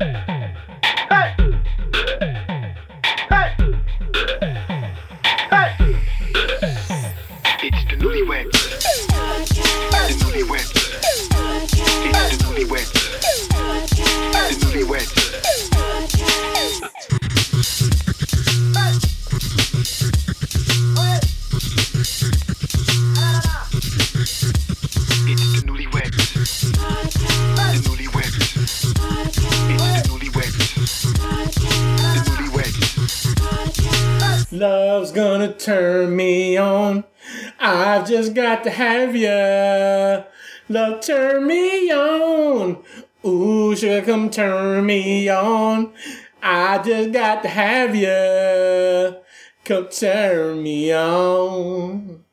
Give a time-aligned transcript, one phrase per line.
[0.00, 0.20] Yeah.
[38.74, 40.24] have ya.
[40.68, 42.82] Love turn me on.
[43.24, 45.92] Ooh, sugar, come turn me on.
[46.42, 49.20] I just got to have ya.
[49.64, 52.24] Come turn me on.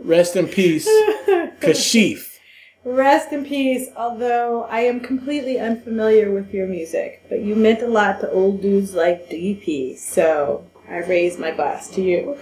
[0.00, 0.86] Rest in peace,
[1.60, 2.38] Kashif.
[2.84, 7.88] Rest in peace, although I am completely unfamiliar with your music, but you meant a
[7.88, 12.38] lot to old dudes like DP, so I raise my glass to you.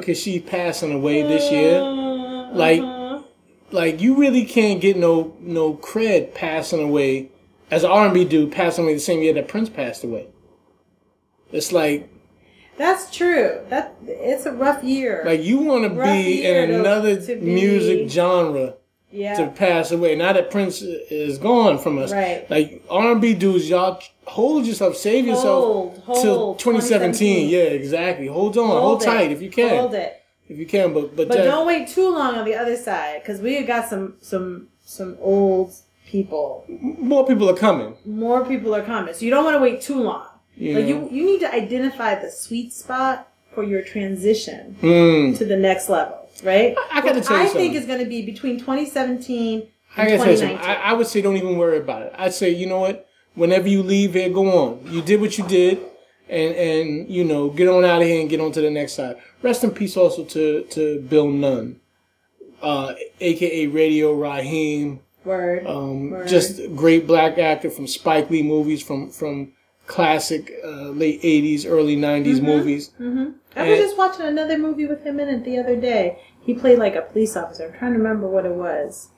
[0.00, 1.80] Bad for passing away this year.
[1.80, 2.50] Uh-huh.
[2.52, 2.82] Like,
[3.72, 7.30] like you really can't get no no cred passing away
[7.70, 10.28] as an R and B dude passing away the same year that Prince passed away.
[11.52, 12.08] It's like
[12.76, 13.60] That's true.
[13.68, 15.22] That it's a rough year.
[15.26, 18.74] like you want to be in another to be- music genre
[19.16, 19.34] yeah.
[19.36, 20.14] to pass away.
[20.14, 22.48] Now that Prince is gone from us, Right.
[22.50, 27.46] Like R and B dudes, y'all hold yourself, save yourself Hold, hold, till 2017.
[27.46, 27.48] 2017.
[27.48, 28.26] Yeah, exactly.
[28.26, 30.22] Hold on, hold, Hold tight if you can, Hold it.
[30.48, 30.92] if you can.
[30.92, 33.88] But but, But uh, don't wait too long on the other side, because we got
[33.88, 35.72] some some some old
[36.06, 36.64] people.
[36.68, 37.96] more people are coming.
[38.04, 40.26] More people are coming, so you don't want to wait too long.
[40.56, 45.36] You Like you, you need to identify the sweet spot for your transition Mm.
[45.38, 46.76] to the next level, right?
[46.92, 47.74] I gotta tell you I think something.
[47.74, 50.58] is going to be between 2017 I and gotta tell you something.
[50.58, 52.12] I, I would say don't even worry about it.
[52.16, 53.08] I'd say, you know what?
[53.34, 54.92] Whenever you leave here, go on.
[54.92, 55.78] You did what you did,
[56.28, 58.94] and and you know, get on out of here and get on to the next
[58.94, 59.16] side.
[59.42, 61.78] Rest in peace also to to Bill Nunn,
[62.62, 65.00] uh, aka Radio Raheem.
[65.24, 65.66] Word.
[65.66, 66.28] Um, Word.
[66.28, 69.52] just great black actor from Spike Lee movies, from from
[69.86, 72.46] classic uh, late '80s, early '90s Mm-hmm.
[72.46, 72.90] movies.
[73.56, 76.18] I was just watching another movie with him in it the other day.
[76.42, 77.66] He played like a police officer.
[77.66, 79.08] I'm trying to remember what it was.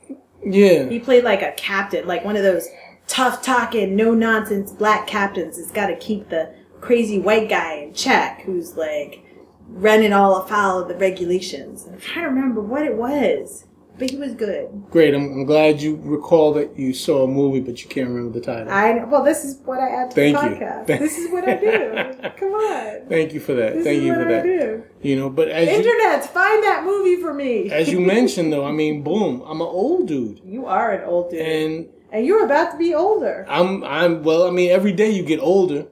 [0.44, 2.68] Yeah, He played like a captain, like one of those
[3.08, 7.92] tough talking, no nonsense black captains that's got to keep the crazy white guy in
[7.92, 9.24] check who's like
[9.66, 11.86] running all afoul of the regulations.
[11.90, 13.64] I'm trying to remember what it was,
[13.98, 14.68] but he was good.
[14.90, 15.14] great.
[15.14, 18.44] I'm, I'm glad you recall that you saw a movie, but you can't remember the
[18.44, 18.72] title.
[18.72, 20.86] I well, this is what I add to Thank the podcast.
[20.86, 22.30] Thank- this is what I do.
[22.38, 23.74] Come on, Thank you for that.
[23.74, 24.42] this Thank is you what for I that.
[24.44, 24.84] do.
[25.02, 25.82] You know, but as you,
[26.28, 27.70] find that movie for me.
[27.70, 31.30] as you mentioned though, I mean, boom, I'm an old dude, you are an old
[31.30, 31.40] dude.
[31.40, 33.44] and and you're about to be older.
[33.48, 34.46] I'm I'm well.
[34.48, 35.86] I mean, every day you get older,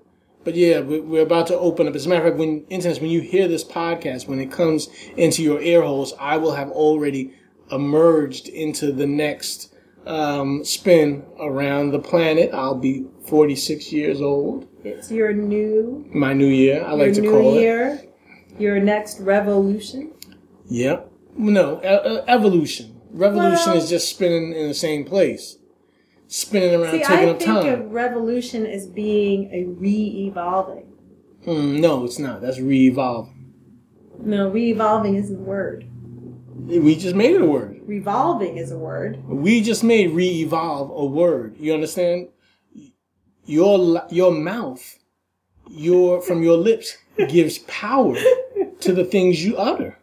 [0.44, 1.94] but yeah, we- we're about to open up.
[1.94, 4.88] As a matter of fact, when instance when you hear this podcast, when it comes
[5.16, 7.34] into your ear holes, I will have already
[7.70, 9.74] emerged into the next
[10.06, 12.50] um, spin around the planet.
[12.52, 14.68] I'll be 46 years old.
[14.84, 17.60] It's your new, My new year, I like to call it.
[17.60, 18.00] year,
[18.58, 20.12] your next revolution.
[20.68, 21.10] Yep.
[21.36, 23.00] No, e- evolution.
[23.10, 25.58] Revolution Well- is just spinning in the same place,
[26.28, 27.66] spinning around, See, taking I up think time.
[27.80, 30.84] of revolution as being a re-evolving.
[31.44, 32.40] Hmm, no, it's not.
[32.40, 33.32] That's re-evolving.
[34.20, 35.84] No, re-evolving isn't a word.
[36.66, 37.80] We just made it a word.
[37.86, 39.22] Revolving is a word.
[39.28, 41.56] We just made re-evolve a word.
[41.58, 42.28] You understand?
[43.44, 44.98] Your your mouth,
[45.70, 46.96] your from your lips
[47.28, 48.16] gives power
[48.80, 49.96] to the things you utter.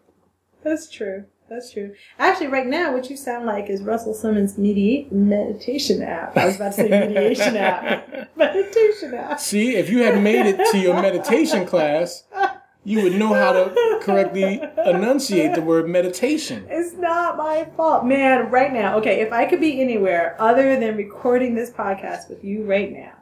[0.64, 1.26] That's true.
[1.50, 1.94] That's true.
[2.18, 6.36] Actually, right now, what you sound like is Russell Simmons' meditation app.
[6.38, 8.36] I was about to say mediation app.
[8.38, 9.40] Meditation app.
[9.40, 12.24] See, if you had made it to your meditation class,
[12.84, 16.66] you would know how to correctly enunciate the word meditation.
[16.70, 18.06] It's not my fault.
[18.06, 22.44] Man, right now, okay, if I could be anywhere other than recording this podcast with
[22.44, 23.14] you right now,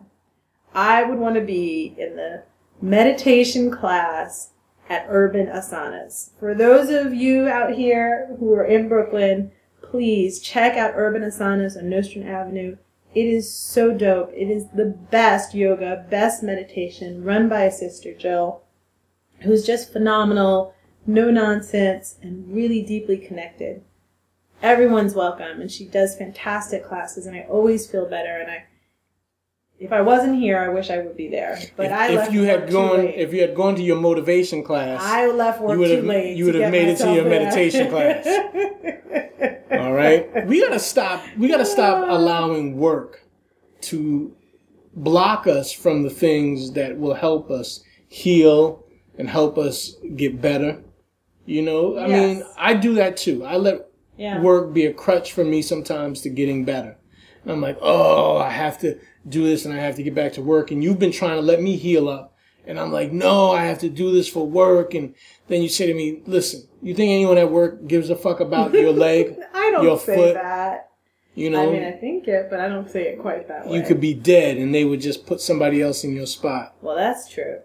[0.74, 2.44] I would want to be in the
[2.82, 4.52] meditation class
[4.90, 6.32] at Urban Asanas.
[6.40, 11.78] For those of you out here who are in Brooklyn, please check out Urban Asanas
[11.78, 12.78] on Nostrand Avenue.
[13.14, 14.32] It is so dope.
[14.34, 18.64] It is the best yoga, best meditation run by a sister, Jill,
[19.42, 20.74] who's just phenomenal,
[21.06, 23.84] no nonsense, and really deeply connected.
[24.62, 28.38] Everyone's welcome, and she does fantastic classes, and I always feel better.
[28.38, 28.66] And I,
[29.80, 31.60] if I wasn't here, I wish I would be there.
[31.76, 33.16] But if, I if left you had gone, late.
[33.16, 36.06] if you had gone to your motivation class, I left work you would too have
[36.06, 36.38] late.
[36.38, 38.28] you would have made it to your meditation class.
[39.72, 41.24] All right, we gotta stop.
[41.38, 43.26] We gotta stop allowing work
[43.82, 44.36] to
[44.94, 48.81] block us from the things that will help us heal
[49.22, 50.82] and help us get better.
[51.46, 53.46] You know, I mean, I do that too.
[53.46, 53.88] I let
[54.18, 54.42] yeah.
[54.42, 56.98] work be a crutch for me sometimes to getting better.
[57.44, 58.98] And I'm like, oh, I have to
[59.30, 60.72] do this and I have to get back to work.
[60.72, 62.36] And you've been trying to let me heal up.
[62.66, 64.96] And I'm like, no, I have to do this for work.
[64.96, 65.14] And
[65.48, 68.74] then you say to me, listen, you think anyone at work gives a fuck about
[68.86, 69.38] your leg?
[69.54, 70.90] I don't your say foot, that.
[71.36, 73.78] You know, I mean, I think it, but I don't say it quite that way.
[73.78, 76.76] you could be dead and they would just put somebody else in your spot.
[76.82, 77.60] Well, that's true.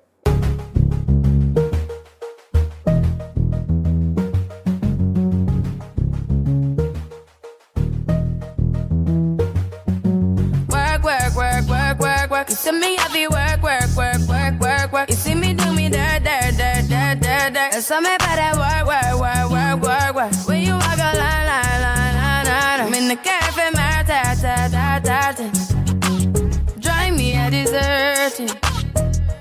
[12.56, 15.10] You see me heavy work, work, work, work, work, work.
[15.10, 17.72] You see me do me dirt, dirt, dirt, dirt, dirt, dirt.
[17.72, 20.48] There's something about that work, work, work, work, work, work.
[20.48, 22.80] When you walk a line, line, line, line, line.
[22.80, 26.80] I'm in the cafe, my ta, ta, ta, ta, ta.
[26.80, 28.48] Drive me a deserting.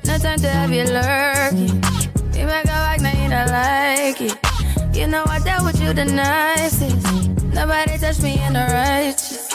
[0.03, 1.81] No time to have you lurking.
[2.35, 4.35] You make a like, now you don't like it.
[4.93, 6.97] You know I dealt with you the nicest.
[7.53, 9.54] Nobody touched me in the righteous.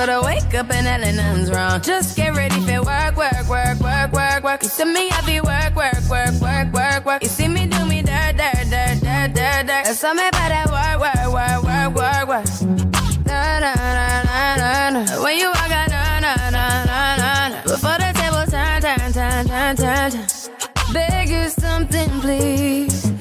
[0.00, 1.78] But I wake up and hell nothing's wrong.
[1.82, 4.62] Just get ready for work, work, work, work, work, work.
[4.62, 7.22] You see me happy work, work, work, work, work, work.
[7.22, 9.84] You see me do me dirt, dirt, dirt, dirt, dirt, dirt.
[9.84, 13.26] There's something about that work, work, work, work, work, work.
[13.26, 15.22] Na, na, na, na, na.
[15.22, 17.62] When you walk out, na, na, na, na, na, na.
[17.64, 20.94] Before the table turn, turn, turn, turn, turn, turn.
[20.94, 23.19] Beg you something, please.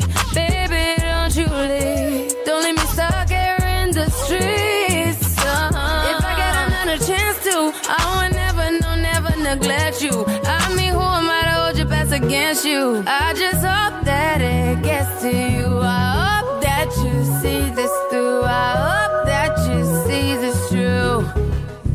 [12.29, 13.03] Against you?
[13.07, 15.65] I just hope that it gets to you.
[15.81, 18.43] I hope that you see this through.
[18.43, 21.25] I hope that you see this true.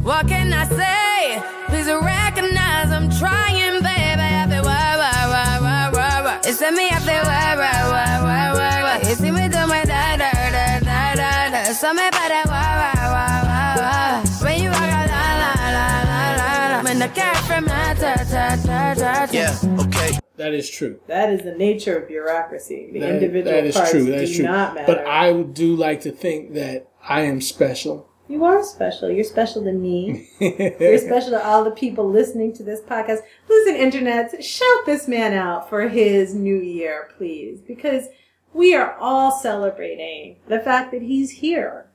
[0.03, 1.41] What can I say?
[1.69, 4.27] Please recognize I'm trying, baby.
[4.43, 6.41] I feel why, why, why, why, why, why.
[6.43, 9.09] It's me, I feel why, why, why, why, why, why.
[9.09, 11.63] You see me do my da, da, da, da, da, da.
[11.73, 14.45] Something about that why, why, why, why, why.
[14.45, 16.83] When you walk out, la, la, la, la, la.
[16.83, 19.29] When the cat from my ta, ta, ta, ta.
[19.31, 19.55] Yeah,
[19.87, 20.24] okay.
[20.37, 20.99] That is true.
[21.07, 22.91] That is the nature of bureaucracy.
[22.93, 24.05] The That- individual that is parts true.
[24.07, 24.45] That do is true.
[24.45, 24.87] not matter.
[24.93, 29.11] But I do like to think that I am special You are special.
[29.11, 30.29] You're special to me.
[30.41, 33.21] You're special to all the people listening to this podcast.
[33.51, 38.07] Listen, internet, shout this man out for his new year, please, because
[38.55, 41.87] we are all celebrating the fact that he's here.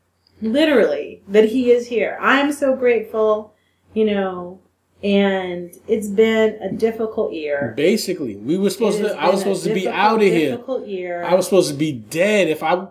[0.41, 2.17] Literally, that he is here.
[2.21, 3.53] I'm so grateful,
[3.93, 4.61] you know,
[5.03, 7.73] and it's been a difficult year.
[7.77, 9.15] Basically, we were supposed to.
[9.15, 10.51] I was supposed to be out of here.
[10.51, 11.23] Difficult year.
[11.23, 12.87] I was supposed to be dead if I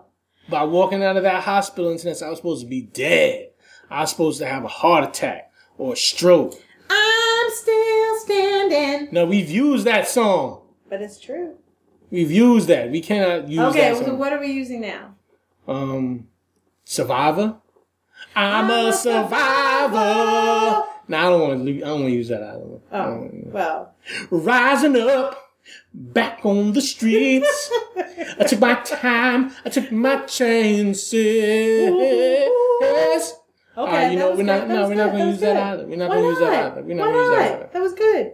[0.49, 2.21] by walking out of that hospital incident.
[2.23, 3.49] I was supposed to be dead.
[3.89, 6.55] I was supposed to have a heart attack or a stroke.
[6.89, 9.09] I'm still standing.
[9.11, 10.61] Now we've used that song.
[10.89, 11.55] But it's true.
[12.11, 12.89] We've used that.
[12.89, 15.13] We cannot use Okay, that Okay, so what are we using now?
[15.67, 16.27] um,
[16.83, 17.57] Survivor.
[18.35, 19.95] I'm, I'm a a survivor.
[19.95, 20.88] survivor.
[21.09, 21.75] No, I don't want to.
[21.77, 22.79] I don't want to use that either.
[22.93, 23.93] Oh, well.
[24.29, 25.51] rising up,
[25.93, 27.71] back on the streets.
[28.39, 29.51] I took my time.
[29.65, 31.09] I took my chances.
[33.77, 35.55] Okay, Uh, you that know, was we're not- good, no, we're not gonna use that
[35.57, 35.85] either.
[35.87, 36.81] We're not gonna use that either.
[36.83, 37.69] We're not gonna use that either.
[37.73, 38.31] That was good.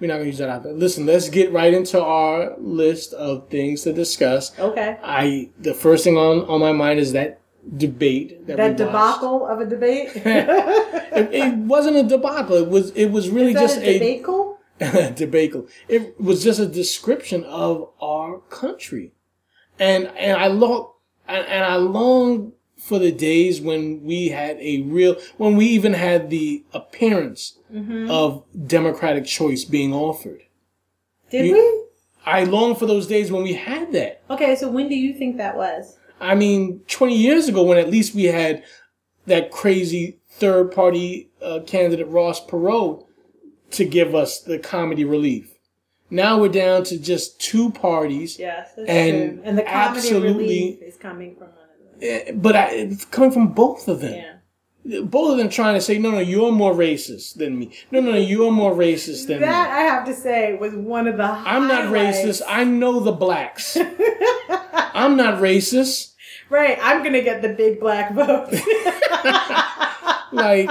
[0.00, 0.72] We're not gonna use that either.
[0.72, 4.58] Listen, let's get right into our list of things to discuss.
[4.58, 4.96] Okay.
[5.02, 7.40] I the first thing on on my mind is that
[7.76, 8.92] debate that, That we watched.
[8.92, 10.10] debacle of a debate.
[11.16, 12.56] It, it wasn't a debacle.
[12.56, 14.58] It was it was really just a debacle?
[14.80, 15.66] a debacle.
[15.88, 19.12] It was just a description of our country,
[19.78, 20.92] and and I long
[21.26, 25.94] and, and I long for the days when we had a real when we even
[25.94, 28.08] had the appearance Mm-hmm.
[28.10, 30.42] of democratic choice being offered.
[31.30, 31.82] Did You- we?
[32.24, 34.22] I long for those days when we had that.
[34.30, 35.98] Okay, so when do you think that was?
[36.20, 38.64] I mean, 20 years ago, when at least we had
[39.26, 43.04] that crazy third party uh, candidate, Ross Perot,
[43.72, 45.52] to give us the comedy relief.
[46.08, 49.40] Now we're down to just two parties, Yes, And.
[49.44, 52.08] And the comedy absolutely- relief is coming from one of them.
[52.28, 54.14] Eh, but I, it's coming from both of them.
[54.14, 54.32] Yeah.
[55.02, 57.72] Both of them trying to say, no, no, you're more racist than me.
[57.90, 59.46] No, no, no, you're more racist than That me.
[59.46, 61.24] That I have to say was one of the.
[61.24, 62.40] I'm not racist.
[62.46, 63.76] I know the blacks.
[64.96, 66.12] I'm not racist.
[66.48, 68.52] Right, I'm gonna get the big black vote.
[70.32, 70.70] Like,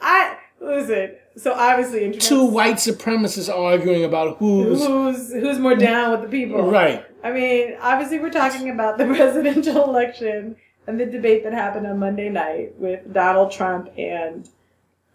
[0.00, 1.16] I listen.
[1.36, 4.84] So obviously, two white supremacists arguing about who's.
[4.84, 6.70] who's who's more down with the people?
[6.70, 7.04] Right.
[7.24, 11.98] I mean, obviously, we're talking about the presidential election and the debate that happened on
[11.98, 14.48] Monday night with Donald Trump and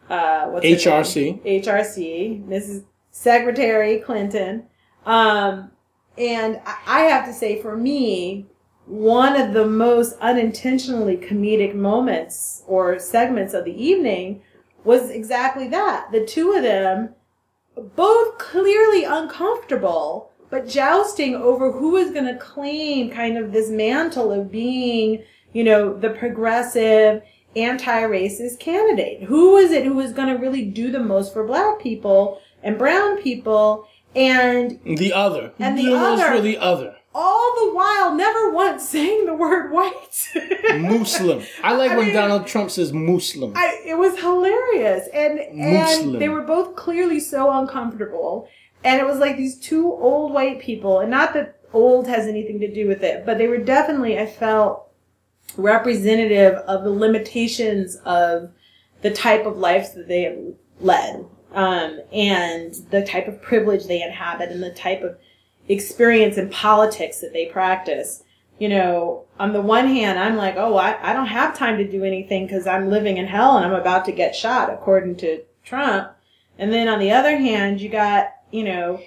[0.10, 1.64] uh, what's HRC.
[1.64, 2.86] HRC, Mrs.
[3.12, 4.66] Secretary Clinton.
[5.06, 5.72] Um,
[6.18, 8.48] and I have to say, for me,
[8.86, 14.42] one of the most unintentionally comedic moments or segments of the evening
[14.84, 16.12] was exactly that.
[16.12, 17.14] The two of them,
[17.96, 24.32] both clearly uncomfortable, but jousting over who is going to claim kind of this mantle
[24.32, 27.22] of being, you know, the progressive,
[27.56, 29.24] anti-racist candidate.
[29.24, 32.78] Who is it who is going to really do the most for black people and
[32.78, 33.88] brown people?
[34.18, 35.54] And The other.
[35.60, 36.96] And the knows other- for the other.
[37.14, 40.28] all the while never once saying the word white.
[40.80, 41.44] Muslim.
[41.64, 43.54] I like I when mean- Donald Trump says Muslim.
[43.56, 46.14] I, it was hilarious, and Muslim.
[46.14, 48.48] and they were both clearly so uncomfortable,
[48.84, 52.60] and it was like these two old white people, and not that old has anything
[52.60, 54.84] to do with it, but they were definitely I felt
[55.58, 58.52] representative of the limitations of
[59.02, 60.38] the type of lives that they have
[60.82, 61.26] led,
[61.58, 65.18] um, and the type of privilege they inhabit, and the type of
[65.68, 68.24] experience in politics that they practice.
[68.60, 71.92] You know, on the one hand, I'm like, oh, I, I don't have time to
[71.92, 75.42] do anything because I'm living in hell and I'm about to get shot, according to
[75.64, 76.12] Trump.
[76.60, 79.02] And then on the other hand, you got, you know,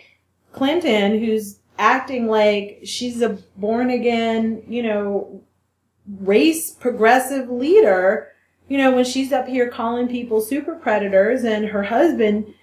[0.52, 5.42] Clinton, who's acting like she's a born again, you know,
[6.20, 8.28] race progressive leader,
[8.70, 12.54] you know, when she's up here calling people super predators and her husband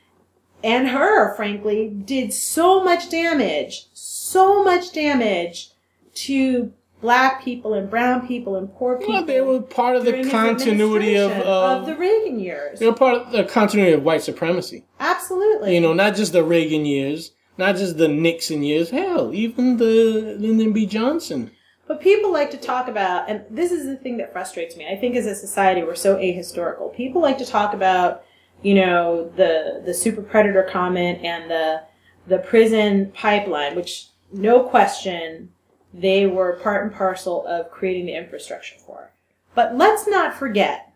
[0.63, 5.71] and her, frankly, did so much damage, so much damage
[6.13, 6.71] to
[7.01, 9.15] black people and brown people and poor people.
[9.15, 12.79] well, they were part of the continuity of, of, uh, the Reagan years.
[12.79, 14.85] they were part of the continuity of white supremacy.
[15.01, 15.75] Absolutely.
[15.75, 18.91] You know, not just the Reagan years, not just the Nixon years.
[18.91, 20.85] Hell, even the Lyndon B.
[20.85, 21.51] Johnson.
[21.87, 24.87] But people like to talk about, and this is the thing that frustrates me.
[24.87, 26.93] I think as a society we're so ahistorical.
[26.93, 28.23] People like to talk about,
[28.61, 31.83] you know, the the super predator comment and the
[32.27, 35.51] the prison pipeline, which no question
[35.93, 39.11] they were part and parcel of creating the infrastructure for.
[39.55, 40.93] But let's not forget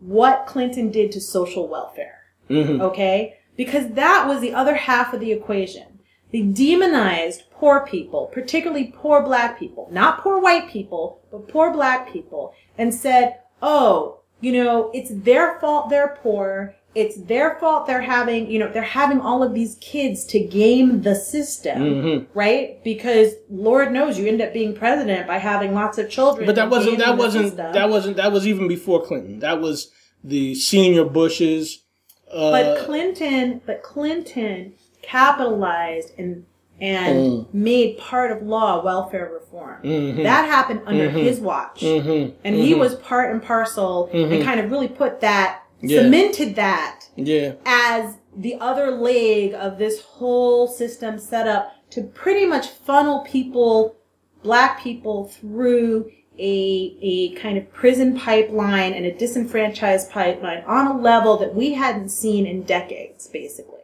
[0.00, 2.20] what Clinton did to social welfare.
[2.50, 2.80] Mhm.
[2.80, 3.38] Okay?
[3.56, 5.87] Because that was the other half of the equation.
[6.32, 12.12] They demonized poor people, particularly poor black people, not poor white people, but poor black
[12.12, 16.74] people, and said, oh, you know, it's their fault they're poor.
[16.94, 21.02] It's their fault they're having, you know, they're having all of these kids to game
[21.02, 22.38] the system, Mm-hmm.
[22.38, 22.82] right?
[22.84, 26.46] Because Lord knows you end up being president by having lots of children.
[26.46, 27.72] But that wasn't, that wasn't system.
[27.72, 29.38] that wasn't that was even before Clinton.
[29.40, 29.90] That was
[30.24, 31.84] the senior Bushes.
[32.32, 34.74] Uh, But Clinton, but Clinton
[35.08, 36.44] capitalized and
[36.80, 37.46] and Mm.
[37.52, 39.82] made part of law welfare reform.
[39.82, 40.22] Mm-hmm.
[40.22, 44.88] That happened under his watch, and he was part and parcel, and kind of really
[44.88, 45.88] put that Mm-hmm.
[45.90, 46.00] Yeah.
[46.02, 52.46] cemented that yeah, as the other leg of this whole system set up to pretty
[52.46, 53.94] much funnel people,
[54.42, 60.98] black people, through a, a kind of prison pipeline and a disenfranchised pipeline on a
[61.00, 63.77] level that we hadn't seen in decades, basically.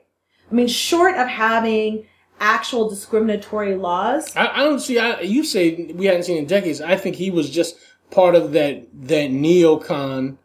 [0.51, 2.07] I mean, short of having
[2.41, 4.99] actual discriminatory laws, I, I don't see.
[4.99, 6.81] I, you say we hadn't seen in decades.
[6.81, 7.77] I think he was just
[8.11, 10.37] part of that that neocon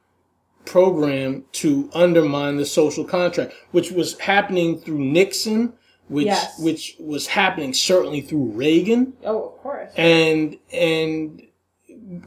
[0.65, 5.73] program to undermine the social contract, which was happening through Nixon,
[6.07, 6.59] which Yes.
[6.59, 9.91] which was happening certainly through Reagan, oh, of course.
[9.97, 11.41] and and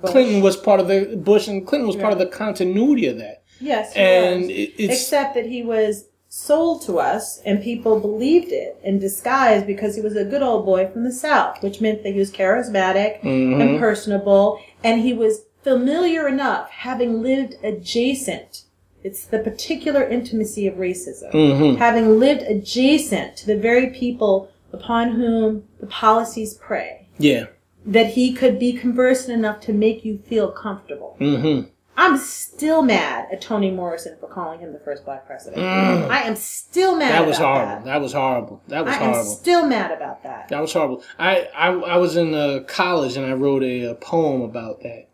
[0.02, 3.42] Clinton was part of the Bush and Clinton was part of the continuity of that.
[3.60, 8.80] Yes, And it- it's except that he was sold to us and people believed it
[8.82, 12.14] in disguise because he was a good old boy from the south which meant that
[12.14, 13.60] he was charismatic Mm-hmm.
[13.60, 18.64] and personable and he was familiar enough having lived adjacent
[19.04, 21.76] it's the particular intimacy of racism Mm-hmm.
[21.76, 27.44] having lived adjacent to the very people upon whom the policies prey yeah.
[27.84, 31.68] that he could be conversant enough to make you feel comfortable Mm-hmm.
[31.96, 35.62] I'm still mad at Toni Morrison for calling him the first black president.
[35.62, 37.12] I am still mad.
[37.12, 37.18] Mm.
[37.18, 37.74] That was about horrible.
[37.74, 37.84] That.
[37.84, 38.62] That was horrible.
[38.68, 39.04] That was horrible.
[39.04, 39.34] I am horrible.
[39.34, 40.48] still mad about that.
[40.48, 41.04] That was horrible.
[41.18, 45.08] I, I, I was in uh, college and I wrote a, a poem about that.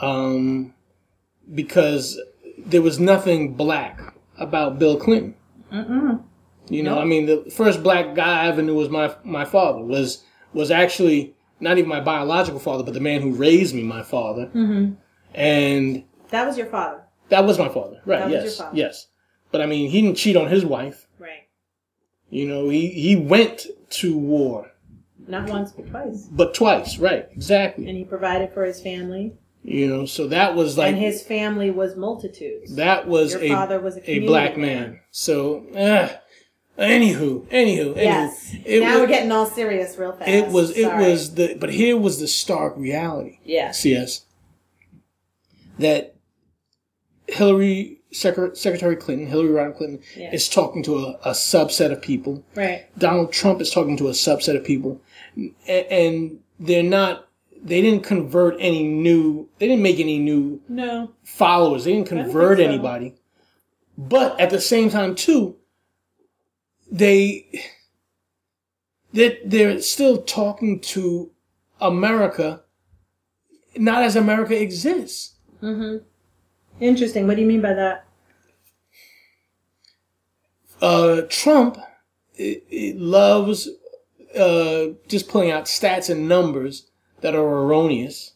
[0.00, 0.74] Um,
[1.54, 2.20] because
[2.58, 5.34] there was nothing black about Bill Clinton.
[6.68, 9.82] You know, I mean, the first black guy I ever knew was my my father.
[9.82, 14.02] Was was actually not even my biological father, but the man who raised me, my
[14.02, 14.46] father.
[14.46, 14.94] Mm-hmm.
[15.36, 18.18] And That was your father, that was my father, right?
[18.20, 18.76] That was your yes, father.
[18.76, 19.06] yes.
[19.52, 21.06] But I mean, he didn't cheat on his wife.
[21.18, 21.46] right?
[22.30, 24.72] You know, he he went to war,
[25.28, 27.28] Not once but twice, but twice, right?
[27.32, 27.86] Exactly.
[27.88, 31.70] and he provided for his family, You know, so that was like and his family
[31.70, 32.74] was multitudes.
[32.76, 34.82] that was Your a father was a a black man.
[34.90, 35.00] man.
[35.12, 36.08] So, uh,
[36.78, 38.54] anywho, anywho, anywho, yes.
[38.64, 40.28] it now was, we're getting all serious real fast.
[40.28, 43.38] it was it was the but here was the stark reality.
[43.44, 43.80] Yes.
[43.80, 44.22] CS
[45.78, 46.14] that
[47.28, 50.32] Hillary Secre- Secretary Clinton, Hillary Rodham Clinton, Yeah.
[50.32, 52.44] is talking to a, a subset of people.
[52.54, 52.86] right.
[52.98, 55.00] Donald Trump is talking to a subset of people,
[55.68, 57.28] A- and they're not.
[57.62, 59.48] They didn't convert any new.
[59.58, 61.10] They didn't make any new No.
[61.24, 61.84] followers.
[61.84, 62.64] They didn't convert so.
[62.64, 63.14] anybody.
[63.98, 65.56] But at the same time, too,
[66.90, 67.46] they
[69.12, 71.30] they're, they're still talking to
[71.80, 72.62] America,
[73.76, 75.34] not as America exists.
[76.80, 77.26] Interesting.
[77.26, 78.06] What do you mean by that?
[80.80, 81.78] Uh, Trump
[82.38, 83.68] i i loves
[84.36, 86.90] uh, just pulling out stats and numbers
[87.22, 88.34] that are erroneous,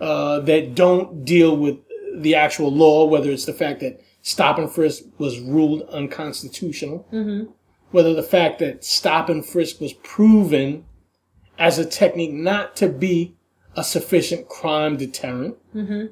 [0.00, 1.76] uh, that don't deal with
[2.16, 7.06] the actual law, whether it's the fact that stop and frisk was ruled unconstitutional,
[7.92, 10.84] whether the fact that stop and frisk was proven
[11.58, 13.36] as a technique not to be
[13.76, 15.56] a sufficient crime deterrent.
[15.74, 16.06] Mm-hmm.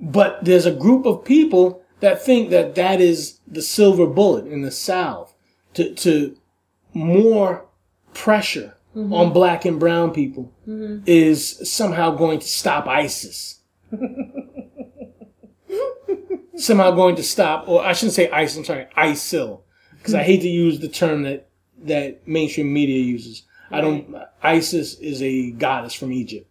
[0.00, 4.62] But there's a group of people that think that that is the silver bullet in
[4.62, 5.34] the South
[5.74, 6.36] to, to
[6.94, 7.66] more
[8.14, 9.12] pressure mm-hmm.
[9.12, 11.02] on black and brown people mm-hmm.
[11.06, 13.60] is somehow going to stop ISIS.
[16.56, 19.62] somehow going to stop, or I shouldn't say ISIS, I'm sorry, ISIL.
[19.96, 20.26] Because I hmm.
[20.26, 21.48] hate to use the term that,
[21.82, 23.42] that mainstream media uses.
[23.70, 26.50] I don't, ISIS is a goddess from Egypt.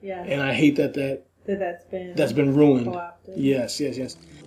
[0.00, 0.22] Yeah.
[0.22, 2.86] And I hate that, that that that's been that's been ruined.
[2.86, 3.38] Co-opted.
[3.38, 4.14] Yes, yes, yes.
[4.14, 4.37] got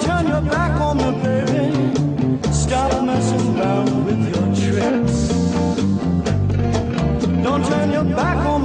[0.00, 2.52] turn your back on me, baby.
[2.52, 5.28] Stop messing around with your tricks.
[7.42, 8.59] Don't turn your back on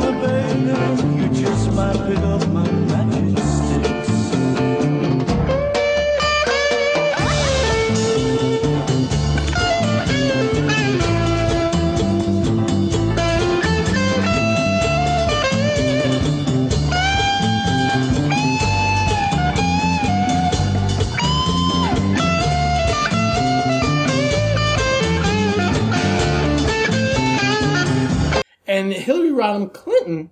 [29.06, 30.32] Hillary Rodham Clinton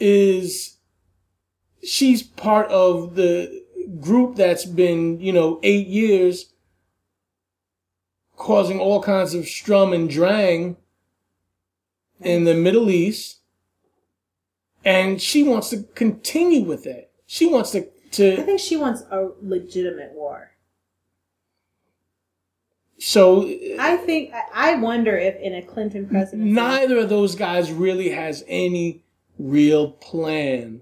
[0.00, 0.78] is
[1.82, 3.64] she's part of the
[4.00, 6.54] group that's been, you know, eight years
[8.36, 10.78] causing all kinds of Sturm and Drang
[12.22, 13.40] in the Middle East.
[14.86, 17.10] And she wants to continue with that.
[17.26, 17.86] She wants to,
[18.40, 20.53] I think she wants a legitimate war.
[23.04, 23.46] So
[23.78, 28.44] I think I wonder if in a Clinton presidency, neither of those guys really has
[28.46, 29.02] any
[29.38, 30.80] real plan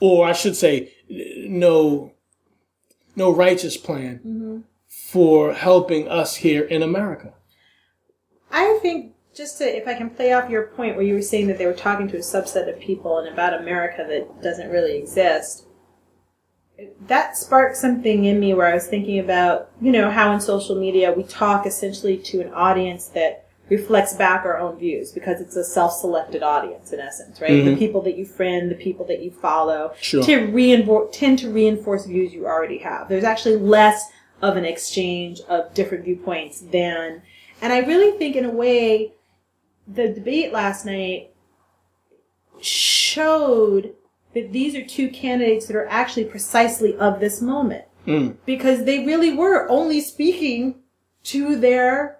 [0.00, 2.12] or i should say no
[3.14, 4.58] no righteous plan mm-hmm.
[4.88, 7.32] for helping us here in america
[8.50, 11.48] I think just to if I can play off your point where you were saying
[11.48, 14.96] that they were talking to a subset of people and about America that doesn't really
[14.96, 15.65] exist.
[17.06, 20.76] That sparked something in me where I was thinking about, you know, how in social
[20.76, 25.56] media we talk essentially to an audience that reflects back our own views because it's
[25.56, 27.64] a self-selected audience in essence, right?
[27.64, 27.78] The mm-hmm.
[27.78, 30.22] people that you friend, the people that you follow, Sure.
[30.24, 33.08] to reinforce tend to reinforce views you already have.
[33.08, 34.08] There's actually less
[34.42, 37.22] of an exchange of different viewpoints than,
[37.60, 39.14] and I really think in a way,
[39.88, 41.30] the debate last night
[42.60, 43.94] showed
[44.36, 47.84] that these are two candidates that are actually precisely of this moment
[48.44, 50.76] because they really were only speaking
[51.24, 52.18] to their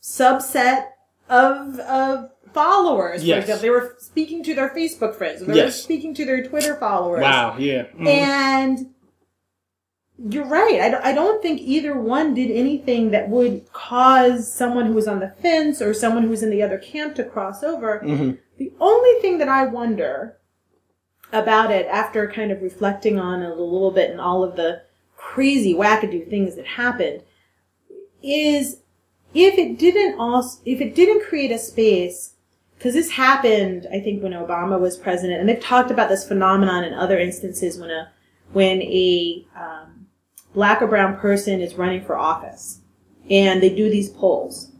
[0.00, 0.90] subset
[1.28, 3.22] of of followers.
[3.22, 3.40] For Yes.
[3.42, 5.40] example, they were speaking to their Facebook friends.
[5.40, 5.82] They were Yes.
[5.82, 7.22] speaking to their Twitter followers.
[7.22, 8.06] wow yeah Mhm.
[8.06, 8.86] And
[10.32, 10.80] you're right.
[10.80, 15.06] I don't, I don't think either one did anything that would cause someone who was
[15.08, 18.00] on the fence or someone who was in the other camp to cross over.
[18.58, 20.38] The only thing that I wonder
[21.32, 24.82] about it after kind of reflecting on it a little bit and all of the
[25.16, 27.22] crazy wackadoo things that happened
[28.22, 28.78] is
[29.34, 32.34] if it didn't also if it didn't create a space
[32.78, 36.84] because this happened i think when obama was president and they've talked about this phenomenon
[36.84, 38.08] in other instances when a
[38.52, 40.06] when a um,
[40.54, 42.80] black or brown person is running for office
[43.28, 44.72] and they do these polls.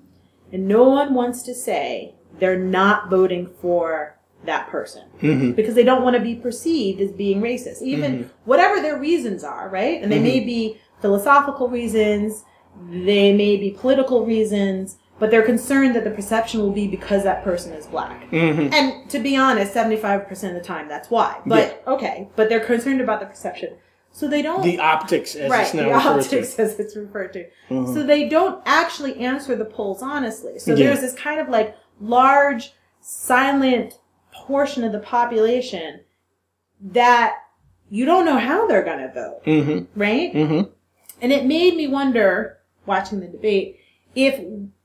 [0.52, 4.15] And no one wants to say they're not voting for
[4.46, 5.04] that person.
[5.20, 5.52] Mm-hmm.
[5.52, 7.82] Because they don't want to be perceived as being racist.
[7.82, 8.28] Even mm-hmm.
[8.44, 10.02] whatever their reasons are right?
[10.02, 10.46] And they may mm-hmm.
[10.46, 12.44] be philosophical reasons
[12.90, 17.42] they may be political reasons but they're concerned that the perception will be because that
[17.42, 18.30] person is black.
[18.30, 21.40] And to be honest 75% of the time that's why.
[21.46, 23.76] But okay but they're concerned about the perception.
[24.12, 26.96] So they don't the optics as right it's now the referred optics to as it's
[26.96, 27.46] referred to.
[27.68, 30.58] So they don't actually answer the polls honestly.
[30.58, 30.86] So Yeah.
[30.86, 33.98] there's this kind of like large silent
[34.46, 36.00] portion of the population
[36.80, 37.36] that
[37.90, 40.00] you don't know how they're going to vote mm-hmm.
[40.00, 40.70] right Mm-hmm.
[41.22, 43.80] and it made me wonder watching the debate
[44.14, 44.40] if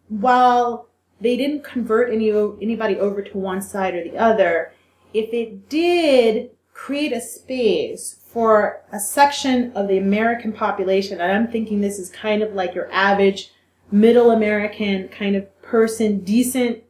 [0.07, 0.87] while
[1.19, 4.73] they didn't convert any anybody over to one side or the other
[5.13, 11.51] if it did create a space for a section of the American population, and I'm
[11.51, 13.51] thinking this is kind of like your average
[13.91, 16.83] middle American kind of person, decent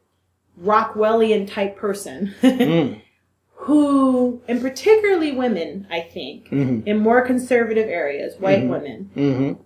[0.62, 2.34] Rockwellian type person,
[3.54, 9.62] who, and particularly women, I think, in more conservative areas, white women, Mm-hmm.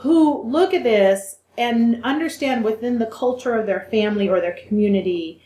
[0.00, 5.42] who look at this and understand within the culture of their family or their community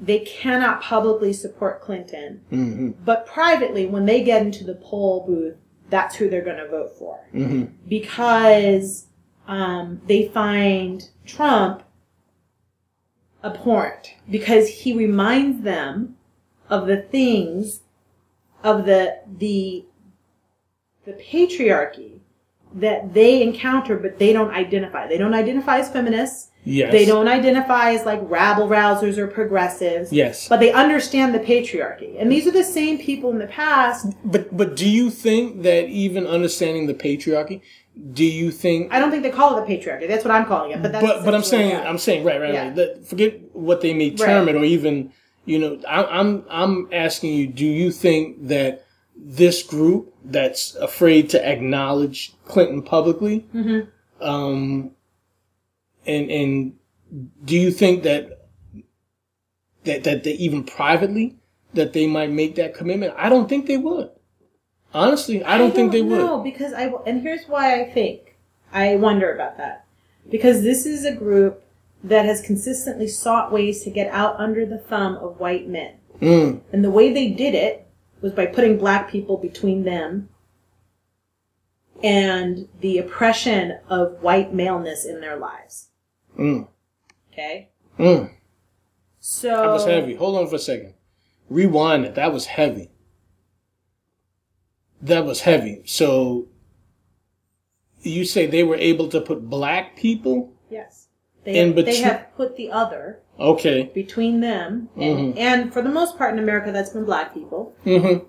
[0.00, 2.90] they cannot publicly support Clinton, Mm-hmm.
[3.04, 5.56] but privately, when they get into the poll booth,
[5.90, 7.64] that's who they're going to vote for Mm-hmm.
[7.88, 9.06] because
[9.48, 11.82] um, they find Trump
[13.44, 16.16] abhorrent because he reminds them
[16.68, 17.80] of the things
[18.62, 19.84] of the the
[21.04, 22.18] the patriarchy
[22.74, 25.06] that they encounter, but they don't identify.
[25.06, 26.50] They don't identify as feminists.
[26.64, 26.92] Yes.
[26.92, 30.12] They don't identify as like rabble rousers or progressives.
[30.12, 30.48] Yes.
[30.48, 32.20] But they understand the patriarchy.
[32.20, 34.14] And these are the same people in the past.
[34.24, 37.62] But but do you think that even understanding the patriarchy,
[38.12, 38.92] do you think?
[38.92, 40.06] I don't think they call it the patriarchy.
[40.08, 40.82] That's what I'm calling it.
[40.82, 42.64] But that's But but I'm saying what- I'm saying right right Yeah.
[42.66, 42.76] right.
[42.76, 44.54] That, forget what they may term Right.
[44.54, 45.12] it or even
[45.44, 47.46] you know I, I'm I'm asking you.
[47.48, 48.84] Do you think that
[49.16, 54.24] this group that's afraid to acknowledge Clinton publicly, Mm-hmm.
[54.24, 54.92] um,
[56.06, 56.72] and and
[57.44, 58.46] do you think that
[59.84, 61.36] that that they even privately
[61.74, 63.14] that they might make that commitment?
[63.16, 64.10] I don't think they would.
[64.94, 66.18] Honestly, I don't, think they would.
[66.18, 68.36] No, because I and here's why I think
[68.72, 69.84] I wonder about that.
[70.30, 71.62] Because this is a group
[72.04, 75.94] that has consistently sought ways to get out under the thumb of white men.
[76.20, 77.86] Mm, And the way they did it
[78.20, 80.28] was by putting black people between them
[82.02, 85.88] and the oppression of white maleness in their lives.
[86.38, 86.66] mm,
[87.32, 87.68] Okay?
[87.98, 88.30] mm.
[89.20, 90.14] So That was heavy.
[90.14, 90.94] Hold on for a second.
[91.50, 92.14] Rewind it.
[92.14, 92.90] That was heavy.
[95.02, 95.82] That was heavy.
[95.84, 96.48] So
[98.02, 100.52] you say they were able to put black people?
[100.70, 101.08] Yes.
[101.44, 103.90] They, In have, they between- have put the other Okay.
[103.94, 105.38] between them and, Mm-hmm.
[105.38, 107.74] and for the most part in America that's been black people.
[107.86, 108.26] Mm-hmm.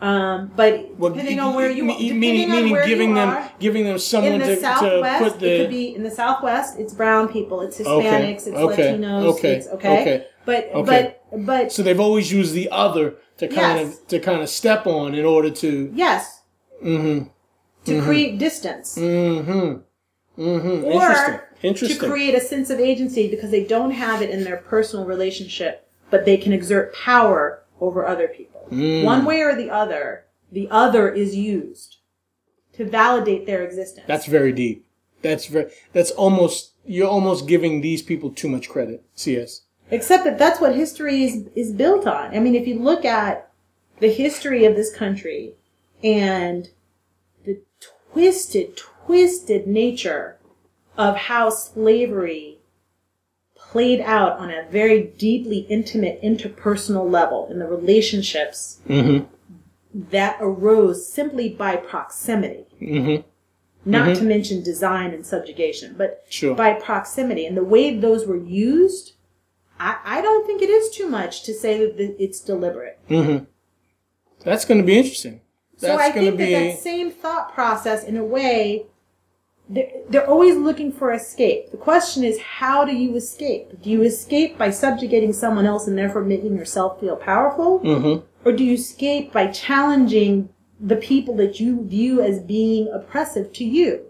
[0.00, 3.52] Um, but depending on where you meaning, depending on meaning where giving you them are,
[3.58, 6.10] giving them someone in the to, to Southwest, put the it could be in the
[6.10, 6.78] Southwest.
[6.78, 7.60] It's brown people.
[7.62, 7.86] It's Hispanics.
[7.88, 9.24] Okay, It's okay, Latinos.
[9.36, 10.00] okay, It's okay.
[10.00, 11.16] okay, But okay.
[11.30, 13.98] but but so they've always used the other to kind Yes.
[14.00, 16.42] of to kind of step on in order to yes,
[16.82, 17.28] mm-hmm
[17.86, 23.64] to create distance mm-hmm mm-hmm or interesting to create a sense of agency because they
[23.64, 28.66] don't have it in their personal relationship, but they can exert power over other people.
[28.70, 29.04] Mm.
[29.04, 31.98] One way or the other, the other is used
[32.74, 34.06] to validate their existence.
[34.06, 34.86] That's very deep.
[35.22, 35.70] That's very.
[35.92, 36.72] That's almost.
[36.86, 39.04] You're almost giving these people too much credit.
[39.14, 39.62] CS.
[39.90, 42.34] Except that that's what history is, is built on.
[42.34, 43.50] I mean, if you look at
[44.00, 45.54] the history of this country
[46.02, 46.70] and
[47.44, 47.60] the
[48.12, 50.38] twisted, twisted nature
[50.96, 52.58] of how slavery
[53.74, 59.24] played out on a very deeply intimate interpersonal level in the relationships Mm-hmm.
[60.10, 62.66] that arose simply by proximity.
[62.80, 63.28] Mm-hmm.
[63.84, 66.54] Not to mention design and subjugation, but Sure.
[66.54, 69.14] by proximity and the way those were used,
[69.80, 73.00] I, I don't think it is too much to say that th- it's deliberate.
[73.10, 73.44] Mm-hmm.
[74.44, 75.40] That's going to be interesting.
[75.80, 78.86] That's so I think that that same thought process, in a way,
[79.68, 81.70] they're, they're always looking for escape.
[81.70, 83.82] The question is, how do you escape?
[83.82, 87.80] Do you escape by subjugating someone else and therefore making yourself feel powerful?
[87.80, 88.26] mm-hmm.
[88.46, 93.64] Or do you escape by challenging the people that you view as being oppressive to
[93.64, 94.04] you?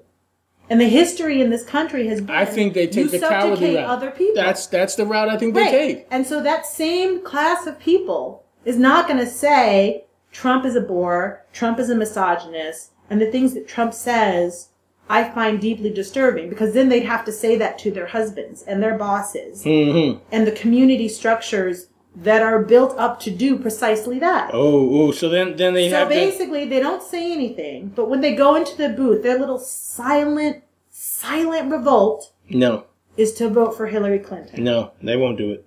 [0.69, 3.77] And the history in this country has been I think they take the cowardly subjugate
[3.77, 3.91] route.
[3.91, 4.35] other people.
[4.35, 6.07] That's that's the route I think they take.
[6.11, 10.81] And so that same class of people is not going to say Trump is a
[10.81, 14.71] bore, Trump is a misogynist, and the things that Trump says
[15.09, 18.83] I find deeply disturbing because then they'd have to say that to their husbands and
[18.83, 20.25] their bosses Mm-hmm.
[20.33, 24.51] and the community structures that are built up to do precisely that.
[24.55, 25.11] Oh, oh.
[25.13, 26.15] So then then they So have to.
[26.15, 30.63] basically, they don't say anything, but when they go into the booth, their little silent,
[30.91, 32.85] silent revolt No,
[33.17, 34.63] is to vote for Hillary Clinton.
[34.65, 35.67] no, they won't do it.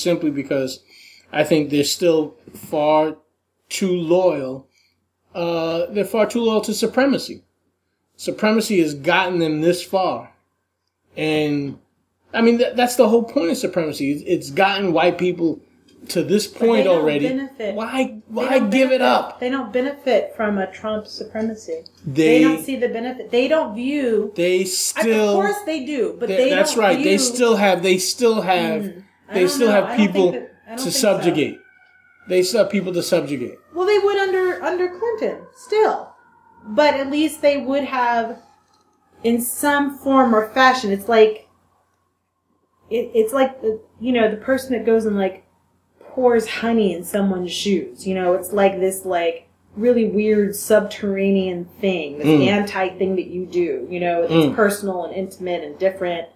[0.00, 0.82] Simply because
[1.32, 3.16] I think they're still far
[3.68, 4.68] too loyal.
[5.34, 7.44] Uh, they're far too loyal to supremacy.
[8.16, 10.32] Supremacy has gotten them this far,
[11.16, 11.78] and
[12.34, 14.12] I mean that, that's the whole point of supremacy.
[14.12, 15.60] It's, it's gotten white people
[16.08, 17.28] to this point already.
[17.28, 17.74] benefit.
[17.74, 19.40] Why why give it up?
[19.40, 21.84] They don't benefit from a Trump supremacy.
[22.04, 23.30] They They, don't see the benefit.
[23.30, 24.32] They don't view.
[24.34, 26.50] they still of course they do, but they- they.
[26.50, 27.02] that's right.
[27.02, 29.02] They still have they still have I
[29.34, 29.74] they still know.
[29.74, 30.90] have I don't think people that- to so.
[30.90, 31.58] subjugate.
[32.28, 33.58] They still have people to subjugate.
[33.74, 36.12] Well, they would under under Clinton still,
[36.64, 38.38] but at least they would have,
[39.24, 40.92] in some form or fashion.
[40.92, 41.48] It's like,
[42.90, 45.44] it, it's like the you know the person that goes and like
[46.10, 48.06] pours honey in someone's shoes.
[48.06, 52.46] You know, it's like this like really weird subterranean thing, this Mm.
[52.46, 53.86] anti thing that you do.
[53.90, 54.54] You know, it's Mm.
[54.54, 56.28] personal and intimate and different.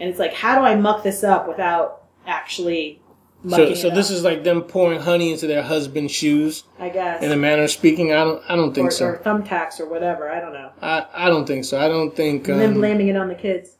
[0.00, 3.00] And it's like, how do I muck this up without actually
[3.48, 7.32] So so this is like them pouring honey into their husband's shoes I guess, in
[7.32, 8.12] a manner of speaking.
[8.12, 9.06] I don't I don't or, think so.
[9.06, 10.30] or thumbtacks or whatever.
[10.30, 10.70] I don't know.
[10.80, 11.80] I, I don't think so.
[11.80, 12.46] I don't think.
[12.48, 13.76] And then Um, blaming it on the kids.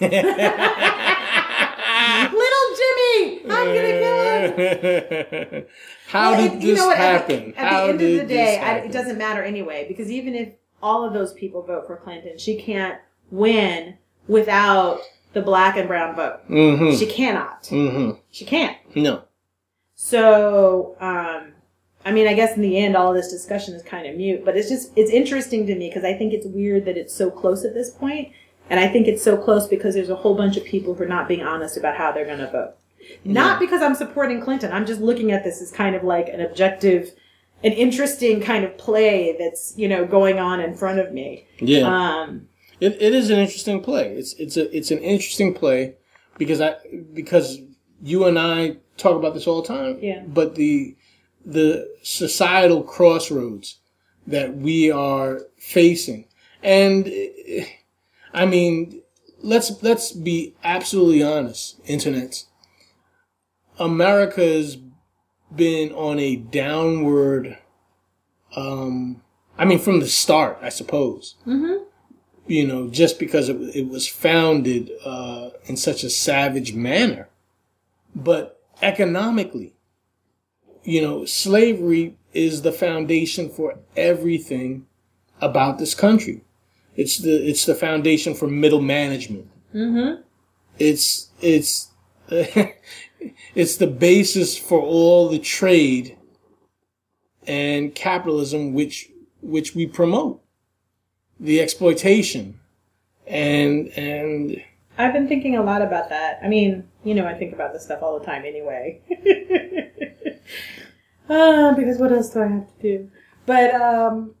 [0.00, 0.20] Little
[2.76, 5.66] Jimmy, I'm gonna kill him.
[6.08, 7.54] How Well, did it- you this know what, at the- happen?
[7.54, 10.34] At How the end did of the day, I, it doesn't matter anyway because even
[10.34, 10.48] if
[10.82, 12.98] all of those people vote for Clinton, she can't
[13.30, 13.96] win
[14.28, 15.00] without
[15.32, 16.40] the black and brown vote.
[16.48, 16.96] Mm-hmm.
[16.96, 17.64] She cannot.
[17.64, 18.18] Mm-hmm.
[18.30, 18.76] She can't.
[18.94, 19.22] No.
[19.94, 21.52] So, um,
[22.04, 24.44] I mean, I guess in the end, all of this discussion is kind of mute,
[24.44, 27.30] but it's just, it's interesting to me because I think it's weird that it's so
[27.30, 28.32] close at this point.
[28.70, 31.08] And I think it's so close because there's a whole bunch of people who are
[31.08, 32.74] not being honest about how they're going to vote.
[33.24, 34.72] Not because I'm supporting Clinton.
[34.72, 37.10] I'm just looking at this as kind of like an objective,
[37.64, 41.46] an interesting kind of play that's, you know, going on in front of me.
[41.58, 41.80] Yeah.
[41.80, 42.46] Um,
[42.80, 44.14] It, it is an interesting play.
[44.14, 45.94] It's it's a it's an interesting play
[46.38, 46.76] because I
[47.12, 47.58] because
[48.02, 49.98] you and I talk about this all the time.
[50.00, 50.22] Yeah.
[50.26, 50.96] But the
[51.44, 53.78] the societal crossroads
[54.26, 56.26] that we are facing,
[56.62, 57.12] and
[58.32, 59.02] I mean,
[59.40, 62.44] let's let's be absolutely honest, internet.
[63.78, 64.76] America's
[65.54, 67.58] been on a downward.
[68.56, 69.22] Um,
[69.58, 71.36] I mean, from the start, I suppose
[72.50, 77.28] you know, just because it, it was founded uh, in such a savage manner.
[78.12, 79.72] But economically,
[80.82, 84.86] you know, slavery is the foundation for everything
[85.40, 86.42] about this country.
[86.96, 89.48] It's the it's the foundation for middle management.
[89.72, 90.22] Mm-hmm.
[90.76, 91.90] It's it's
[93.54, 96.18] it's the basis for all the trade
[97.46, 99.08] and capitalism which
[99.40, 100.42] which we promote
[101.40, 102.60] the exploitation
[103.26, 104.62] and and
[104.98, 106.40] I've been thinking a lot about that.
[106.42, 109.00] I mean, you know, I think about this stuff all the time anyway.
[111.32, 113.10] Ah, because what else do I have to do?
[113.46, 114.34] But um,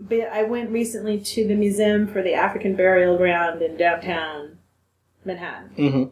[0.00, 4.58] but I went recently to the museum for the African burial ground in downtown
[5.24, 6.10] Manhattan, mhm.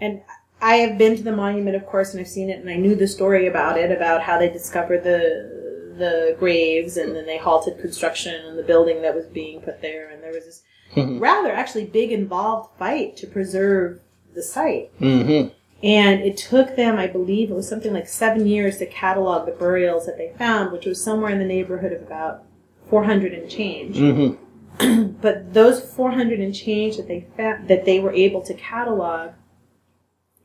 [0.00, 0.22] and
[0.60, 2.94] I have been to the monument, of course, and I've seen it, and I knew
[2.94, 5.57] the story about it, about how they discovered the
[5.98, 10.08] the graves, and then they halted construction on the building that was being put there,
[10.08, 10.62] and there was this
[10.96, 14.00] rather actually big involved fight to preserve
[14.34, 14.90] the site.
[15.00, 15.52] Mhm.
[15.82, 19.52] And it took them, I believe, it was something like seven years to catalog the
[19.52, 22.42] burials that they found, which was somewhere in the neighborhood of about
[22.88, 23.96] 400 and change.
[23.96, 24.38] Mhm.
[25.20, 29.30] But those 400 and change that they found, that they were able to catalog,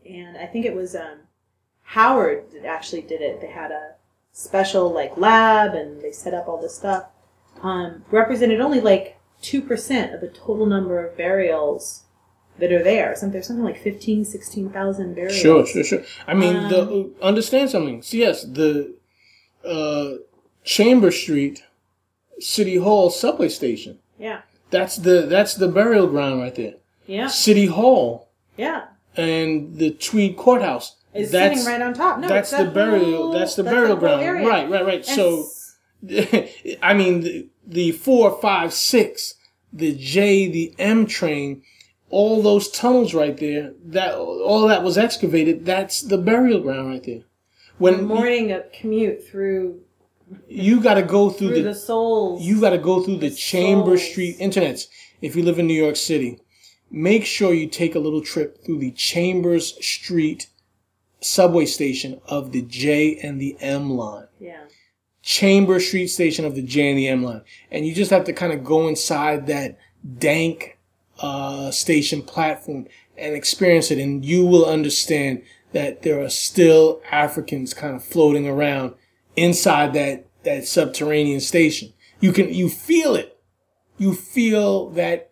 [0.07, 1.19] and I think it was um,
[1.83, 3.41] Howard that actually did it.
[3.41, 3.95] They had a
[4.33, 7.05] special like lab, and they set up all this stuff.
[7.61, 12.03] Um, represented only like two percent of the total number of burials
[12.59, 13.15] that are there.
[13.15, 15.35] Something there's something like 15, 16,000 burials.
[15.35, 16.03] Sure, sure, sure.
[16.27, 18.01] I mean, Um, the understand something.
[18.03, 18.93] So yes, the
[19.65, 20.15] uh,
[20.63, 21.63] Chamber Street
[22.39, 23.99] City Hall subway station.
[24.19, 26.75] Yeah, That's the that's the burial ground right there.
[27.07, 28.85] yeah, City Hall yeah.
[29.15, 30.95] and the Tweed Courthouse.
[31.13, 32.19] It's that's sitting right on top.
[32.19, 33.17] No, that's the burial.
[33.17, 34.23] whole- that's the that's burial ground.
[34.23, 34.47] area.
[34.47, 35.07] Right, right, right.
[35.07, 35.47] And So,
[36.81, 39.35] I mean, the, the four, five, six,
[39.71, 41.63] the J, the M train,
[42.09, 43.73] all those tunnels right there.
[43.85, 45.65] That all that was excavated.
[45.65, 47.23] That's the burial ground right there.
[47.77, 49.81] When morning a commute through
[50.47, 52.41] you got to go through, through the, the souls.
[52.41, 54.09] you got to go through the, Chamber souls.
[54.09, 54.87] Street internets.
[55.21, 56.39] If you live in New York City,
[56.91, 60.47] make sure you take a little trip through the Chambers Street
[61.23, 64.27] subway station of the J and the M line.
[64.39, 64.65] yeah.
[65.21, 67.43] Chamber Street station of the J and the M line.
[67.71, 69.79] And you just have to kind of go inside that
[70.19, 70.77] dank
[71.19, 73.99] uh, station platform and experience it.
[73.99, 78.95] And you will understand that there are still Africans kind of floating around
[79.37, 81.93] inside that, that subterranean station.
[82.19, 83.39] You can, you feel it.
[83.97, 85.31] You feel that,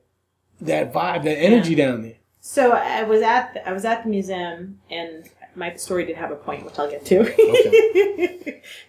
[0.62, 2.16] that vibe, that energy down there.
[2.40, 6.32] So I was at the, I was at the museum and my story did have
[6.32, 7.24] a point, which I'll get to.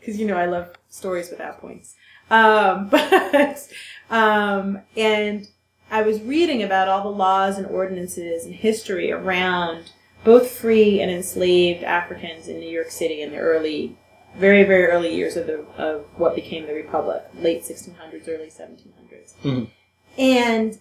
[0.01, 1.95] Because you know I love stories without points.
[2.31, 3.69] Um, but
[4.11, 5.49] um, and
[5.91, 9.93] I was reading about all the laws and ordinances and history around
[10.25, 13.97] both free and enslaved Africans in New York City in the early,
[14.37, 19.35] very very early years of the of what became the Republic, late 1600s, early 1700s.
[20.19, 20.79] And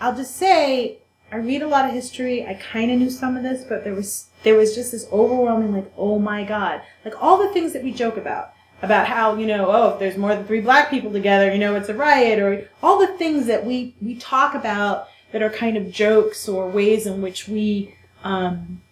[0.00, 0.98] I'll just say,
[1.32, 2.44] I read a lot of history.
[2.44, 5.72] I kind of knew some of this, but there was there was just this overwhelming,
[5.72, 8.52] like, oh my god, like all the things that we joke about,
[8.82, 11.76] about how you know, oh, if there's more than three black people together, you know,
[11.76, 15.76] it's a riot, or all the things that we we talk about that are kind
[15.76, 18.82] of jokes or ways in which we um,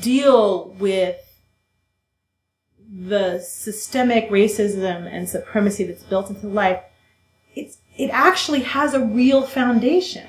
[0.00, 1.16] deal with
[2.94, 6.82] the systemic racism and supremacy that's built into life
[7.54, 10.26] it's it actually has a real foundation.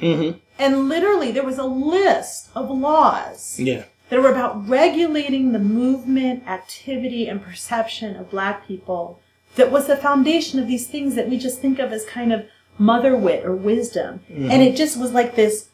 [0.60, 3.84] And literally, there was a list of laws Yeah.
[4.10, 9.20] that were about regulating the movement, activity, and perception of black people
[9.56, 12.46] that was the foundation of these things that we just think of as kind of
[12.78, 14.20] mother wit or wisdom.
[14.32, 14.50] Mm-hmm.
[14.52, 15.70] And it just was like this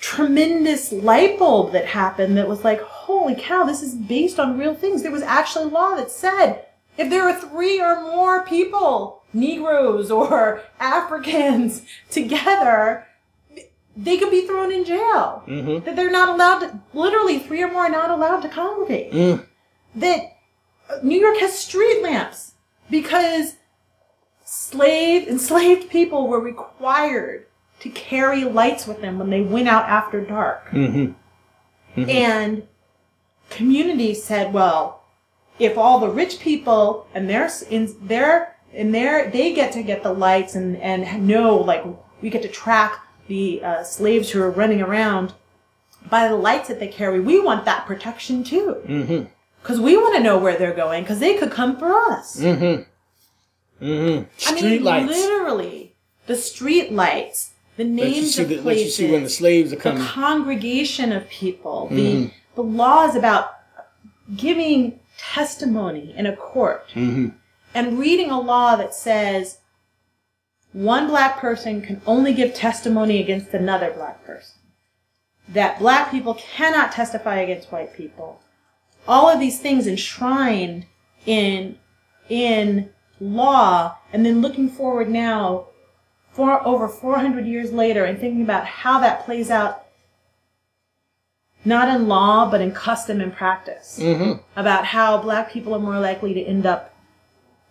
[0.00, 4.74] tremendous light bulb that happened that was like, holy cow, this is based on real
[4.74, 5.02] things.
[5.02, 6.66] There was actually a law that said
[6.98, 13.06] if there are three or more people, Negroes or Africans together,
[13.96, 15.42] they could be thrown in jail.
[15.46, 15.84] Mm-hmm.
[15.84, 19.12] That they're not allowed to, literally, three or more are not allowed to congregate.
[19.12, 19.46] Mm.
[19.94, 20.38] That
[20.90, 22.52] uh, New York has street lamps
[22.90, 23.54] because
[24.44, 27.46] slave enslaved people were required
[27.80, 30.68] to carry lights with them when they went out after dark.
[30.70, 32.00] Mm-hmm.
[32.00, 32.10] Mm-hmm.
[32.10, 32.68] And
[33.48, 35.04] community said, well,
[35.58, 40.02] if all the rich people and their in their in their they get to get
[40.02, 41.82] the lights and and know like
[42.20, 45.32] we get to track the uh, slaves who are running around
[46.08, 47.20] by the lights that they carry.
[47.20, 49.26] We want that protection too,
[49.62, 52.40] because we want to know where they're going because they could come for us.
[52.42, 52.84] I
[53.80, 55.08] Street mean, lights.
[55.08, 55.94] literally
[56.26, 59.98] the street lights, the names of the, places, you see when the slaves are coming,
[60.02, 61.96] the congregation of people, Mm-hmm.
[61.96, 63.50] the the laws about
[64.34, 67.28] giving testimony in a court, Mm-hmm.
[67.74, 69.58] and reading a law that says
[70.76, 74.60] one black person can only give testimony against another black person.
[75.48, 78.42] That black people cannot testify against white people.
[79.08, 80.84] All of these things enshrined
[81.24, 81.78] in
[82.28, 85.68] in law, and then looking forward now,
[86.32, 89.86] for over 400 years later, and thinking about how that plays out,
[91.64, 94.42] not in law but in custom and practice, mm-hmm.
[94.54, 96.94] about how black people are more likely to end up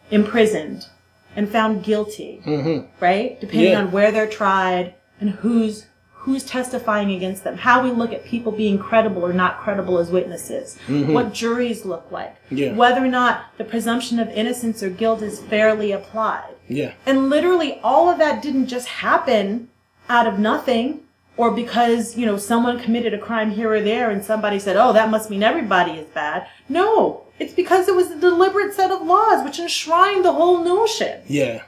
[0.10, 0.88] imprisoned
[1.36, 2.86] and found guilty, mm-hmm.
[3.04, 3.40] right?
[3.40, 3.80] Depending Yeah.
[3.80, 5.86] on where they're tried and who's
[6.26, 10.10] who's testifying against them, how we look at people being credible or not credible as
[10.10, 11.14] witnesses, mm-hmm.
[11.14, 12.74] what juries look like, Yeah.
[12.74, 16.56] whether or not the presumption of innocence or guilt is fairly applied.
[16.68, 16.94] Yeah.
[17.06, 19.70] And literally all of that didn't just happen
[20.10, 21.02] out of nothing
[21.38, 24.94] or because, you know, someone committed a crime here or there and somebody said, oh,
[24.94, 26.48] that must mean everybody is bad.
[26.68, 31.22] No, it's because it was a deliberate set of laws which enshrined the whole notion.
[31.28, 31.64] Yeah.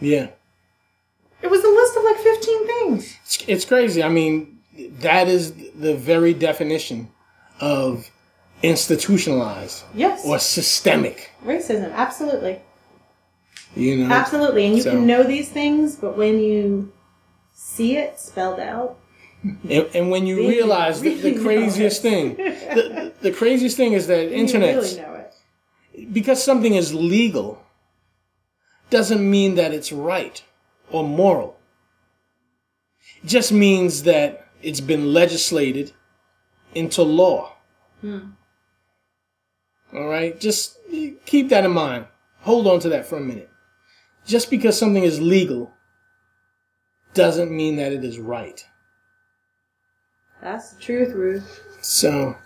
[0.00, 0.28] Yeah.
[1.42, 3.16] It was a list of like 15 things.
[3.24, 4.02] It's, it's crazy.
[4.02, 4.60] I mean,
[5.00, 7.08] that is the very definition
[7.60, 8.10] of
[8.62, 10.24] institutionalized Yes.
[10.24, 11.30] or systemic.
[11.44, 12.60] Racism, absolutely.
[13.76, 14.14] You know?
[14.14, 14.66] Absolutely.
[14.66, 16.92] And you So- can know these things, but when you
[17.52, 18.98] see it spelled out,
[19.44, 24.32] And, and when you realize the, the craziest thing, the, the craziest thing is that
[24.32, 25.04] internet, really
[26.12, 27.62] because something is legal,
[28.90, 30.42] doesn't mean that it's right
[30.90, 31.56] or moral.
[33.22, 35.92] It just means that it's been legislated
[36.74, 37.52] into law.
[39.92, 40.38] All right?
[40.38, 40.78] Just
[41.24, 42.06] keep that in mind.
[42.40, 43.50] Hold on to that for a minute.
[44.26, 45.70] Just because something is legal
[47.14, 48.66] doesn't mean that it is right.
[50.44, 51.62] That's the truth, Ruth.
[51.80, 52.36] So,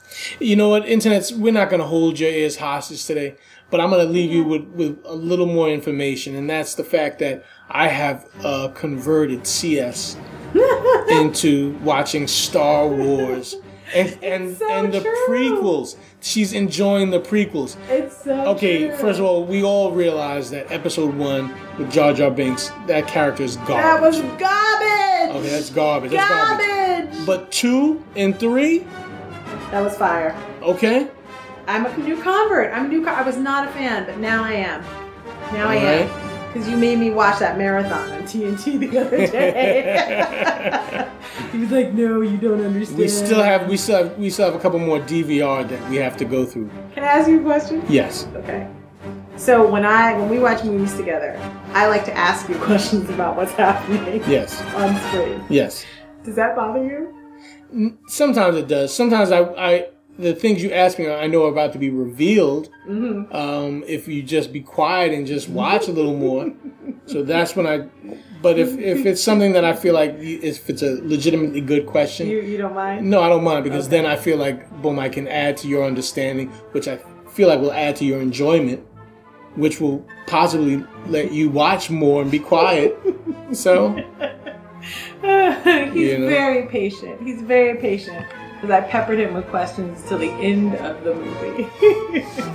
[0.41, 3.37] you know what, internets, we're not going to hold your ears hostage today,
[3.71, 6.85] but I'm going to leave you with, with a little more information, and that's the
[6.85, 10.17] fact that I have uh, converted CS
[11.11, 13.55] into watching Star Wars
[13.95, 15.17] and and so and the true.
[15.29, 15.97] prequels.
[16.21, 17.77] She's enjoying the prequels.
[17.89, 18.97] It's so Okay, true.
[18.97, 23.43] first of all, we all realize that Episode One with Jar Jar Binks, that character
[23.45, 23.77] is garbage.
[23.77, 25.37] That was garbage.
[25.37, 26.11] okay, that's garbage.
[26.13, 26.67] That's garbage.
[27.27, 28.87] But two and three,
[29.71, 30.35] That was fire.
[30.63, 31.09] okay.
[31.67, 32.73] I'm a new convert.
[32.73, 33.05] I'm a new.
[33.05, 34.83] Con- I was not a fan, but now I am.
[35.53, 36.09] Now I All am.
[36.09, 36.25] right.
[36.53, 41.07] Because you made me watch that marathon on TNT the other day.
[41.53, 44.47] he was like, "No, you don't understand." We still have we still have, we still
[44.47, 46.71] have a couple more DVR that we have to go through.
[46.95, 47.83] Can I ask you a question?
[47.89, 48.27] Yes.
[48.35, 48.67] Okay.
[49.37, 51.39] So when I when we watch movies together,
[51.75, 54.59] I like to ask you questions about what's happening Yes.
[54.75, 55.45] on screen.
[55.51, 55.85] Yes.
[56.29, 57.97] Does that bother you?
[58.07, 58.95] Sometimes it does.
[58.95, 62.69] Sometimes I, I the things you ask me, I know are about to be revealed.
[62.87, 66.53] Um, if you just be quiet and just watch a little more,
[67.07, 67.89] so that's when I.
[68.43, 72.29] But if if it's something that I feel like if it's a legitimately good question,
[72.29, 73.09] You you don't mind?
[73.09, 75.87] no, I don't mind because then I feel like boom, I can add to your
[75.87, 76.99] understanding, which I
[77.31, 78.85] feel like will add to your enjoyment,
[79.57, 82.95] which will possibly let you watch more and be quiet.
[83.53, 83.97] So
[85.93, 86.29] He's You know?
[86.29, 87.21] very patient.
[87.23, 88.27] He's very patient.
[88.55, 91.69] Because I peppered him with questions till the end of the movie.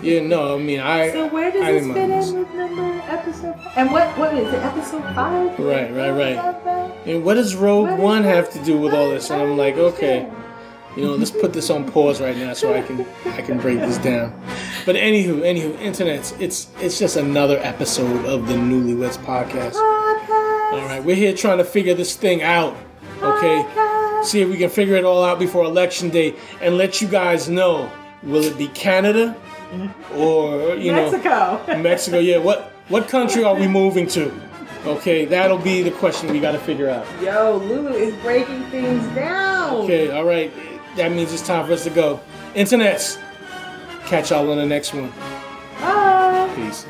[0.06, 1.10] yeah, no, I mean I.
[1.14, 3.56] so where does I this fit in with number episode?
[3.56, 3.72] Five?
[3.78, 4.60] And what what is it?
[4.64, 5.58] Episode five?
[5.58, 6.94] Right, right, right.
[7.06, 9.30] And what does Rogue One have to do with all this?
[9.30, 10.30] And I'm like, okay,
[10.98, 13.80] you know, let's put this on pause right now so I can I can break
[13.80, 14.38] this down.
[14.86, 19.76] But anywho, anywho, internets, it's it's just another episode of the Newlyweds podcast.
[19.76, 20.03] Oh,
[20.74, 22.76] All right, we're here trying to figure this thing out.
[23.22, 23.64] Okay,
[24.24, 27.48] see if we can figure it all out before election day and let you guys
[27.48, 27.92] know.
[28.24, 29.36] Will it be Canada
[30.16, 31.62] or you know Mexico.
[31.82, 32.20] Mexico?
[32.20, 34.34] Yeah, what what country are we moving to?
[34.86, 37.06] Okay, that'll be the question we got to figure out.
[37.22, 39.84] Yo, Lulu is breaking things down.
[39.84, 40.52] Okay, all right.
[40.98, 42.20] That means it's time for us to go.
[42.56, 43.20] Internets.
[44.06, 45.12] Catch y'all on the next one.
[45.80, 46.52] Bye.
[46.56, 46.86] Peace.